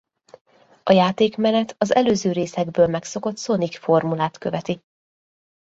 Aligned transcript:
A 0.83 0.91
játékmenet 0.91 1.75
az 1.77 1.95
előző 1.95 2.31
részekből 2.31 2.87
megszokott 2.87 3.37
Sonic 3.37 3.77
formulát 3.77 4.37
követi. 4.37 4.79